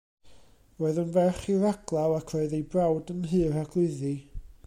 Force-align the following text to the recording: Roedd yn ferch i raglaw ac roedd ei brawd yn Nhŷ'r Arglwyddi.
Roedd 0.83 1.01
yn 1.01 1.11
ferch 1.17 1.43
i 1.55 1.57
raglaw 1.65 2.15
ac 2.21 2.35
roedd 2.35 2.57
ei 2.61 2.65
brawd 2.71 3.13
yn 3.17 3.23
Nhŷ'r 3.27 3.61
Arglwyddi. 3.65 4.17